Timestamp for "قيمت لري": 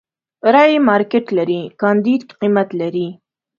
2.39-3.07